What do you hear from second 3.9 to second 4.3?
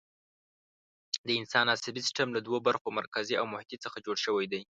جوړ